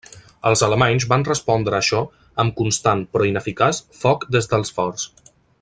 [0.51, 2.01] Els alemanys van respondre a això
[2.45, 5.11] amb constant, però ineficaç, foc des dels forts.